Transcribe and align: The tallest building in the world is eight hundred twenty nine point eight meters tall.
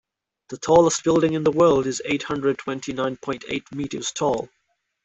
The 0.49 0.57
tallest 0.57 1.03
building 1.03 1.33
in 1.33 1.43
the 1.43 1.51
world 1.51 1.85
is 1.85 2.01
eight 2.05 2.23
hundred 2.23 2.57
twenty 2.57 2.91
nine 2.91 3.17
point 3.17 3.45
eight 3.47 3.71
meters 3.71 4.11
tall. 4.11 4.49